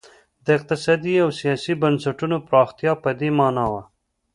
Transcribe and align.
د 0.45 0.47
اقتصادي 0.57 1.15
او 1.23 1.29
سیاسي 1.39 1.73
بنسټونو 1.81 2.37
پراختیا 2.47 2.91
په 3.03 3.09
دې 3.19 3.29
معنا 3.39 3.65
وه. 3.71 3.83